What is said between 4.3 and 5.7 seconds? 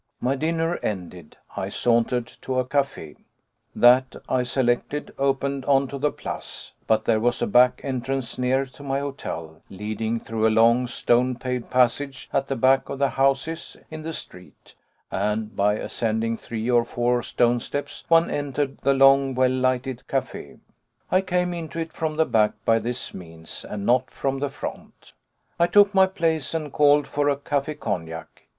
selected opened